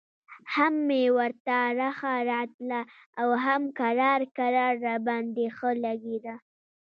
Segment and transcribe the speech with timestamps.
[0.53, 2.79] هم مې ورته رخه راتله
[3.21, 6.35] او هم کرار کرار راباندې ښه لګېده.